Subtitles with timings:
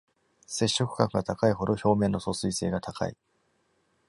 [0.47, 3.15] 接触角が高いほど表面の疎水性が高い。